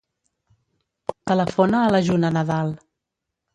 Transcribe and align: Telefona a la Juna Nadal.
Telefona 1.33 1.83
a 1.83 1.93
la 1.99 2.01
Juna 2.09 2.35
Nadal. 2.41 2.75